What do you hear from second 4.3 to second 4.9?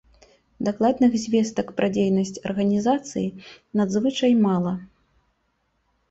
мала.